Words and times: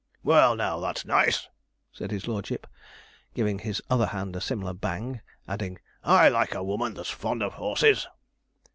'Well, 0.23 0.55
now, 0.55 0.79
that's 0.79 1.05
nice,' 1.05 1.47
said 1.93 2.09
his 2.09 2.27
lordship, 2.27 2.65
giving 3.35 3.59
his 3.59 3.83
other 3.87 4.07
hand 4.07 4.35
a 4.35 4.41
similar 4.41 4.73
bang, 4.73 5.21
adding, 5.47 5.77
'I 6.03 6.29
like 6.29 6.55
a 6.55 6.63
woman 6.63 6.95
that's 6.95 7.11
fond 7.11 7.43
of 7.43 7.53
horses.' 7.53 8.07